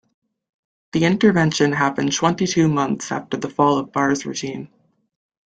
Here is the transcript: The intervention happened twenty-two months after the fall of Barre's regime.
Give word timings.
The 0.93 1.05
intervention 1.05 1.71
happened 1.73 2.11
twenty-two 2.11 2.67
months 2.67 3.11
after 3.11 3.37
the 3.37 3.51
fall 3.51 3.77
of 3.77 3.91
Barre's 3.93 4.25
regime. 4.25 4.69